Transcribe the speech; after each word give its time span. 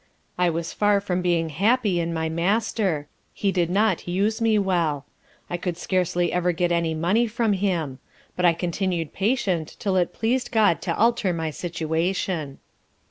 I 0.35 0.49
was 0.49 0.73
far 0.73 0.99
from 0.99 1.21
being 1.21 1.49
happy 1.49 1.99
in 1.99 2.11
my 2.11 2.27
Master, 2.27 3.07
he 3.35 3.51
did 3.51 3.69
not 3.69 4.07
use 4.07 4.41
me 4.41 4.57
well. 4.57 5.05
I 5.47 5.57
could 5.57 5.77
scarcely 5.77 6.33
ever 6.33 6.51
get 6.53 6.71
my 6.71 6.95
money 6.95 7.27
from 7.27 7.53
him; 7.53 7.99
but 8.35 8.43
I 8.43 8.53
continued 8.53 9.13
patient 9.13 9.75
'till 9.77 9.97
it 9.97 10.11
pleased 10.11 10.49
GOD 10.51 10.81
to 10.81 10.97
alter 10.97 11.33
my 11.33 11.51
situation. 11.51 12.57